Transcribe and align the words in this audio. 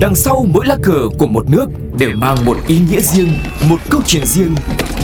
Đằng 0.00 0.14
sau 0.14 0.46
mỗi 0.54 0.66
lá 0.66 0.76
cờ 0.82 1.08
của 1.18 1.26
một 1.26 1.50
nước 1.50 1.66
đều 1.98 2.10
mang 2.14 2.36
một 2.44 2.56
ý 2.68 2.78
nghĩa 2.90 3.00
riêng, 3.00 3.28
một 3.70 3.76
câu 3.90 4.00
chuyện 4.06 4.26
riêng, 4.26 4.54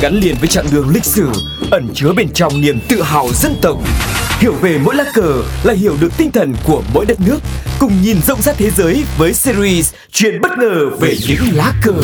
gắn 0.03 0.15
liền 0.15 0.35
với 0.41 0.49
chặng 0.49 0.65
đường 0.73 0.89
lịch 0.95 1.05
sử, 1.05 1.29
ẩn 1.71 1.89
chứa 1.95 2.13
bên 2.17 2.29
trong 2.35 2.61
niềm 2.61 2.79
tự 2.89 3.03
hào 3.03 3.29
dân 3.33 3.53
tộc. 3.63 3.77
Hiểu 4.39 4.53
về 4.53 4.79
mỗi 4.85 4.95
lá 4.95 5.05
cờ 5.15 5.43
là 5.65 5.75
hiểu 5.75 5.95
được 6.01 6.09
tinh 6.19 6.31
thần 6.31 6.55
của 6.67 6.83
mỗi 6.95 7.07
đất 7.07 7.19
nước, 7.27 7.39
cùng 7.81 7.93
nhìn 8.03 8.17
rộng 8.27 8.43
rãi 8.43 8.55
thế 8.59 8.71
giới 8.71 9.05
với 9.19 9.33
series 9.33 9.95
Chuyện 10.11 10.41
bất 10.41 10.59
ngờ 10.59 10.91
về 11.01 11.15
những 11.29 11.57
lá 11.57 11.73
cờ. 11.83 11.95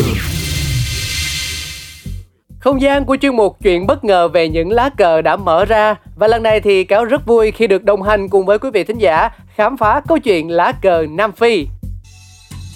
Không 2.59 2.81
gian 2.81 3.05
của 3.05 3.17
chuyên 3.21 3.35
mục 3.35 3.57
chuyện 3.63 3.87
bất 3.87 4.03
ngờ 4.03 4.27
về 4.27 4.49
những 4.49 4.71
lá 4.71 4.89
cờ 4.97 5.21
đã 5.21 5.35
mở 5.35 5.65
ra 5.65 5.95
và 6.15 6.27
lần 6.27 6.43
này 6.43 6.61
thì 6.61 6.83
cáo 6.83 7.05
rất 7.05 7.25
vui 7.25 7.51
khi 7.51 7.67
được 7.67 7.83
đồng 7.83 8.01
hành 8.01 8.29
cùng 8.29 8.45
với 8.45 8.59
quý 8.59 8.69
vị 8.73 8.83
thính 8.83 8.97
giả 8.97 9.29
khám 9.55 9.77
phá 9.77 10.01
câu 10.07 10.19
chuyện 10.19 10.51
lá 10.51 10.71
cờ 10.81 11.05
Nam 11.09 11.31
Phi. 11.31 11.67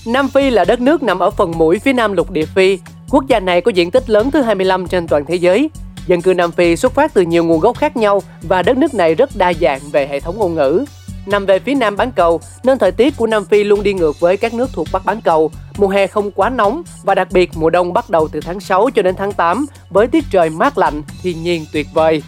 Nam 0.06 0.30
Phi 0.30 0.50
là 0.50 0.66
đất 0.66 0.82
nước 0.82 1.04
nằm 1.04 1.20
ở 1.20 1.30
phần 1.32 1.52
mũi 1.58 1.80
phía 1.80 1.94
nam 1.94 2.14
lục 2.14 2.32
địa 2.32 2.46
Phi. 2.46 2.80
Quốc 3.10 3.28
gia 3.28 3.40
này 3.40 3.62
có 3.62 3.72
diện 3.72 3.92
tích 3.92 4.10
lớn 4.10 4.32
thứ 4.32 4.42
25 4.42 4.88
trên 4.88 5.08
toàn 5.08 5.26
thế 5.26 5.36
giới. 5.36 5.70
Dân 6.08 6.22
cư 6.22 6.34
Nam 6.34 6.52
Phi 6.52 6.76
xuất 6.76 6.94
phát 6.94 7.14
từ 7.14 7.22
nhiều 7.22 7.44
nguồn 7.44 7.60
gốc 7.60 7.78
khác 7.78 7.98
nhau 7.98 8.22
và 8.42 8.62
đất 8.62 8.78
nước 8.78 8.94
này 8.94 9.16
rất 9.16 9.30
đa 9.36 9.54
dạng 9.62 9.80
về 9.92 10.08
hệ 10.08 10.20
thống 10.20 10.40
ngôn 10.40 10.56
ngữ. 10.56 10.86
Nằm 11.26 11.46
về 11.46 11.60
phía 11.60 11.76
nam 11.76 11.98
bán 11.98 12.12
cầu 12.12 12.42
nên 12.64 12.78
thời 12.78 12.92
tiết 12.92 13.18
của 13.18 13.28
Nam 13.28 13.46
Phi 13.46 13.64
luôn 13.64 13.84
đi 13.84 13.94
ngược 13.94 14.20
với 14.20 14.38
các 14.38 14.54
nước 14.54 14.70
thuộc 14.74 14.88
Bắc 14.92 15.06
bán 15.06 15.22
cầu. 15.22 15.52
Mùa 15.78 15.88
hè 15.88 16.08
không 16.08 16.32
quá 16.32 16.50
nóng 16.50 16.84
và 17.04 17.16
đặc 17.16 17.28
biệt 17.32 17.50
mùa 17.56 17.70
đông 17.70 17.94
bắt 17.94 18.10
đầu 18.10 18.28
từ 18.28 18.40
tháng 18.42 18.60
6 18.60 18.90
cho 18.96 19.02
đến 19.02 19.16
tháng 19.16 19.32
8 19.32 19.66
với 19.90 20.08
tiết 20.08 20.24
trời 20.32 20.50
mát 20.50 20.78
lạnh, 20.78 21.02
thiên 21.22 21.44
nhiên 21.44 21.66
tuyệt 21.74 21.88
vời. 21.94 22.24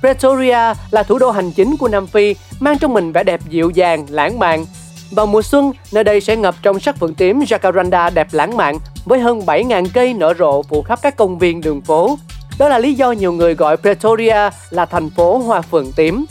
Pretoria 0.00 0.74
là 0.90 1.02
thủ 1.02 1.18
đô 1.18 1.30
hành 1.30 1.52
chính 1.52 1.76
của 1.76 1.88
Nam 1.88 2.06
Phi, 2.06 2.34
mang 2.60 2.78
trong 2.78 2.92
mình 2.92 3.12
vẻ 3.12 3.24
đẹp 3.24 3.40
dịu 3.48 3.70
dàng, 3.70 4.06
lãng 4.10 4.38
mạn. 4.38 4.64
Vào 5.14 5.26
mùa 5.26 5.42
xuân, 5.42 5.72
nơi 5.92 6.04
đây 6.04 6.20
sẽ 6.20 6.36
ngập 6.36 6.54
trong 6.62 6.80
sắc 6.80 6.96
phượng 6.96 7.14
tím 7.14 7.40
Jacaranda 7.40 8.10
đẹp 8.14 8.28
lãng 8.32 8.56
mạn 8.56 8.78
với 9.04 9.20
hơn 9.20 9.40
7.000 9.40 9.86
cây 9.94 10.14
nở 10.14 10.34
rộ 10.38 10.62
phủ 10.62 10.82
khắp 10.82 10.98
các 11.02 11.16
công 11.16 11.38
viên 11.38 11.60
đường 11.60 11.80
phố. 11.80 12.18
Đó 12.58 12.68
là 12.68 12.78
lý 12.78 12.94
do 12.94 13.12
nhiều 13.12 13.32
người 13.32 13.54
gọi 13.54 13.76
Pretoria 13.76 14.50
là 14.70 14.84
thành 14.84 15.10
phố 15.10 15.38
hoa 15.38 15.60
phượng 15.60 15.92
tím. 15.92 16.24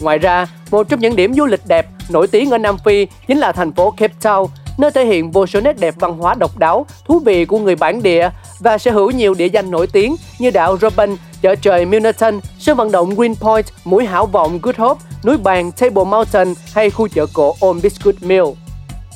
Ngoài 0.00 0.18
ra, 0.18 0.46
một 0.70 0.88
trong 0.88 1.00
những 1.00 1.16
điểm 1.16 1.34
du 1.34 1.46
lịch 1.46 1.66
đẹp 1.66 1.86
nổi 2.10 2.26
tiếng 2.26 2.50
ở 2.50 2.58
Nam 2.58 2.76
Phi 2.84 3.06
chính 3.28 3.38
là 3.38 3.52
thành 3.52 3.72
phố 3.72 3.90
Cape 3.90 4.14
Town, 4.22 4.46
nơi 4.78 4.90
thể 4.90 5.04
hiện 5.04 5.30
vô 5.30 5.46
số 5.46 5.60
nét 5.60 5.80
đẹp 5.80 5.94
văn 5.98 6.18
hóa 6.18 6.34
độc 6.34 6.58
đáo, 6.58 6.86
thú 7.04 7.18
vị 7.18 7.44
của 7.44 7.58
người 7.58 7.76
bản 7.76 8.02
địa 8.02 8.30
và 8.60 8.78
sở 8.78 8.90
hữu 8.90 9.10
nhiều 9.10 9.34
địa 9.34 9.48
danh 9.48 9.70
nổi 9.70 9.86
tiếng 9.86 10.16
như 10.38 10.50
đảo 10.50 10.78
Robben, 10.80 11.16
chợ 11.42 11.54
trời 11.54 11.86
Milnerton, 11.86 12.40
sân 12.58 12.76
vận 12.76 12.92
động 12.92 13.14
Greenpoint, 13.14 13.66
mũi 13.84 14.04
hảo 14.04 14.26
vọng 14.26 14.58
Good 14.62 14.76
Hope, 14.76 15.00
núi 15.24 15.36
bàn 15.36 15.72
Table 15.72 16.04
Mountain 16.04 16.54
hay 16.74 16.90
khu 16.90 17.08
chợ 17.08 17.26
cổ 17.32 17.56
Old 17.66 17.82
Biscuit 17.82 18.22
Mill. 18.22 18.44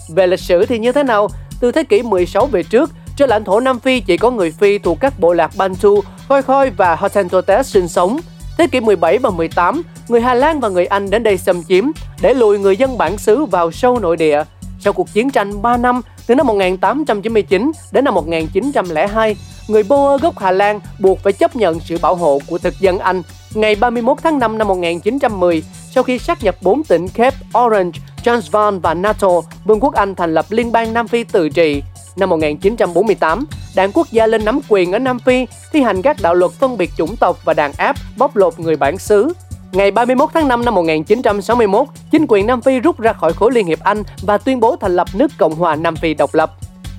Về 0.09 0.27
lịch 0.27 0.41
sử 0.41 0.67
thì 0.67 0.79
như 0.79 0.93
thế 0.93 1.03
nào? 1.03 1.29
Từ 1.61 1.73
thế 1.73 1.85
kỷ 1.85 2.03
16 2.03 2.47
về 2.47 2.63
trước, 2.63 2.91
trên 3.17 3.29
lãnh 3.29 3.45
thổ 3.45 3.61
Nam 3.61 3.81
Phi 3.81 4.01
chỉ 4.01 4.17
có 4.17 4.31
người 4.31 4.51
Phi 4.51 4.79
thuộc 4.79 5.01
các 5.01 5.21
bộ 5.21 5.33
lạc 5.33 5.51
Bantu, 5.57 6.01
Khoi 6.29 6.43
Khoi 6.43 6.71
và 6.71 6.97
Hottentotes 6.97 7.67
sinh 7.67 7.89
sống. 7.89 8.21
Thế 8.59 8.67
kỷ 8.67 8.81
17 8.81 9.19
và 9.19 9.31
18, 9.31 9.83
người 10.09 10.21
Hà 10.21 10.35
Lan 10.35 10.61
và 10.61 10.69
người 10.69 10.87
Anh 10.87 11.11
đến 11.11 11.23
đây 11.23 11.39
xâm 11.39 11.63
chiếm 11.65 11.85
để 12.21 12.35
lùi 12.35 12.59
người 12.59 12.77
dân 12.77 12.99
bản 12.99 13.19
xứ 13.19 13.45
vào 13.45 13.71
sâu 13.71 13.99
nội 13.99 14.17
địa. 14.17 14.43
Sau 14.85 14.93
cuộc 14.93 15.13
chiến 15.13 15.31
tranh 15.31 15.63
3 15.63 15.77
năm 15.77 16.01
từ 16.27 16.35
năm 16.35 16.47
1899 16.47 17.73
đến 17.93 18.05
năm 18.05 18.15
1902, 18.15 19.37
người 19.69 19.83
Boer 19.83 20.23
gốc 20.23 20.39
Hà 20.39 20.51
Lan 20.51 20.81
buộc 20.99 21.19
phải 21.19 21.33
chấp 21.33 21.57
nhận 21.57 21.81
sự 21.81 21.99
bảo 22.03 22.15
hộ 22.15 22.41
của 22.47 22.59
thực 22.59 22.75
dân 22.81 22.99
Anh. 22.99 23.23
Ngày 23.55 23.75
31 23.75 24.19
tháng 24.23 24.39
5 24.39 24.59
năm 24.59 24.69
1910, 24.69 25.63
sau 25.91 26.05
khi 26.05 26.19
sát 26.19 26.45
nhập 26.45 26.57
4 26.63 26.85
tỉnh 26.85 27.09
Cape 27.09 27.37
Orange, 27.59 28.01
Transvaal 28.25 28.79
và 28.79 28.95
Natal, 28.95 29.31
Vương 29.65 29.81
quốc 29.81 29.95
Anh 29.95 30.15
thành 30.15 30.35
lập 30.35 30.47
Liên 30.51 30.73
bang 30.73 30.93
Nam 30.93 31.09
Phi 31.09 31.25
tự 31.25 31.49
trị. 31.49 31.83
Năm 32.17 32.31
1948, 32.31 33.47
đảng 33.77 33.93
quốc 33.93 34.07
gia 34.11 34.27
lên 34.27 34.45
nắm 34.45 34.61
quyền 34.69 34.93
ở 34.93 34.99
Nam 34.99 35.19
Phi, 35.19 35.47
thi 35.73 35.83
hành 35.83 36.03
các 36.03 36.17
đạo 36.23 36.35
luật 36.35 36.53
phân 36.53 36.77
biệt 36.77 36.91
chủng 36.97 37.17
tộc 37.17 37.39
và 37.45 37.55
đàn 37.55 37.73
áp, 37.73 37.97
bóc 38.17 38.37
lột 38.37 38.61
người 38.61 38.77
bản 38.77 38.99
xứ. 38.99 39.33
Ngày 39.75 39.91
31 39.91 40.31
tháng 40.35 40.49
5 40.49 40.65
năm 40.65 40.75
1961, 40.75 41.87
chính 42.11 42.27
quyền 42.29 42.47
Nam 42.47 42.61
Phi 42.61 42.81
rút 42.81 43.01
ra 43.01 43.13
khỏi 43.13 43.33
khối 43.33 43.53
Liên 43.53 43.67
hiệp 43.67 43.81
Anh 43.81 44.03
và 44.23 44.39
tuyên 44.39 44.61
bố 44.61 44.77
thành 44.77 44.97
lập 44.97 45.09
nước 45.15 45.31
Cộng 45.39 45.55
hòa 45.55 45.77
Nam 45.77 45.97
Phi 45.97 46.15
độc 46.15 46.35
lập. 46.35 46.53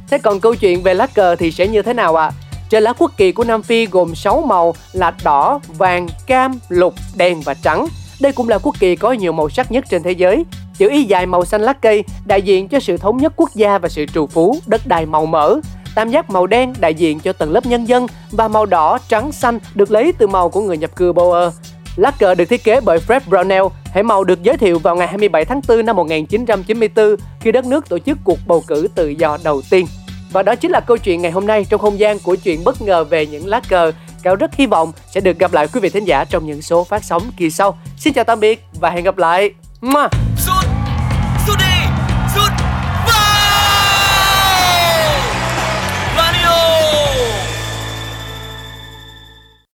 Thế 0.09 0.18
còn 0.18 0.40
câu 0.40 0.56
chuyện 0.56 0.84
về 0.84 0.94
lá 0.94 1.08
cờ 1.08 1.35
thì 1.35 1.52
sẽ 1.52 1.68
như 1.68 1.81
thế 1.81 1.94
nào 1.94 2.16
ạ? 2.16 2.25
À? 2.25 2.31
Trên 2.69 2.84
lá 2.84 2.94
quốc 2.94 3.12
kỳ 3.18 3.31
của 3.31 3.44
Nam 3.44 3.62
Phi 3.62 3.85
gồm 3.85 4.16
6 4.16 4.41
màu 4.41 4.75
là 4.94 5.14
đỏ, 5.24 5.59
vàng, 5.78 6.08
cam, 6.28 6.59
lục, 6.69 6.94
đen 7.18 7.41
và 7.41 7.53
trắng. 7.53 7.88
Đây 8.22 8.31
cũng 8.31 8.50
là 8.50 8.58
quốc 8.58 8.75
kỳ 8.80 8.96
có 8.96 9.12
nhiều 9.12 9.31
màu 9.31 9.50
sắc 9.50 9.72
nhất 9.72 9.85
trên 9.90 10.03
thế 10.03 10.12
giới. 10.12 10.44
Chữ 10.78 10.90
Y 10.90 11.03
dài 11.03 11.25
màu 11.25 11.46
xanh 11.46 11.62
lá 11.62 11.74
cây 11.74 12.03
đại 12.25 12.41
diện 12.41 12.68
cho 12.68 12.80
sự 12.80 12.97
thống 12.97 13.18
nhất 13.18 13.34
quốc 13.35 13.50
gia 13.56 13.78
và 13.78 13.90
sự 13.90 14.06
trù 14.06 14.28
phú, 14.28 14.58
đất 14.68 14.81
đai 14.88 15.06
màu 15.06 15.25
mỡ. 15.25 15.59
Tam 15.96 16.09
giác 16.09 16.30
màu 16.30 16.47
đen 16.47 16.74
đại 16.80 16.94
diện 16.94 17.19
cho 17.19 17.34
tầng 17.34 17.52
lớp 17.52 17.66
nhân 17.66 17.85
dân 17.85 18.08
và 18.31 18.47
màu 18.47 18.66
đỏ, 18.66 18.97
trắng, 19.08 19.31
xanh 19.31 19.59
được 19.75 19.91
lấy 19.91 20.14
từ 20.18 20.28
màu 20.28 20.50
của 20.50 20.62
người 20.62 20.78
nhập 20.78 20.96
cư 20.96 21.14
Boer. 21.14 21.53
Lá 21.95 22.11
cờ 22.11 22.35
được 22.35 22.45
thiết 22.45 22.63
kế 22.63 22.81
bởi 22.81 23.00
Fred 23.07 23.19
Brownell, 23.29 23.69
hệ 23.94 24.03
màu 24.03 24.23
được 24.23 24.44
giới 24.44 24.57
thiệu 24.57 24.79
vào 24.79 24.95
ngày 24.95 25.07
27 25.07 25.45
tháng 25.45 25.61
4 25.67 25.85
năm 25.85 25.95
1994 25.95 27.16
khi 27.39 27.51
đất 27.51 27.66
nước 27.66 27.89
tổ 27.89 28.00
chức 28.00 28.17
cuộc 28.23 28.39
bầu 28.47 28.63
cử 28.67 28.88
tự 28.95 29.09
do 29.09 29.38
đầu 29.44 29.61
tiên. 29.69 29.85
Và 30.31 30.44
đó 30.44 30.55
chính 30.55 30.72
là 30.72 30.79
câu 30.79 30.97
chuyện 30.97 31.22
ngày 31.22 31.31
hôm 31.31 31.47
nay 31.47 31.66
trong 31.69 31.81
không 31.81 32.00
gian 32.00 32.19
của 32.19 32.35
chuyện 32.35 32.63
bất 32.63 32.81
ngờ 32.81 33.03
về 33.03 33.25
những 33.25 33.47
lá 33.47 33.61
cờ. 33.69 33.91
Cao 34.23 34.35
rất 34.35 34.55
hy 34.55 34.66
vọng 34.66 34.91
sẽ 35.11 35.22
được 35.22 35.39
gặp 35.39 35.53
lại 35.53 35.67
quý 35.73 35.79
vị 35.79 35.89
thính 35.89 36.05
giả 36.05 36.25
trong 36.25 36.45
những 36.45 36.61
số 36.61 36.84
phát 36.84 37.03
sóng 37.03 37.23
kỳ 37.38 37.50
sau. 37.50 37.78
Xin 37.97 38.13
chào 38.13 38.23
tạm 38.23 38.39
biệt 38.39 38.63
và 38.79 38.89
hẹn 38.89 39.03
gặp 39.03 39.17
lại. 39.17 39.51
Mua. 39.81 40.07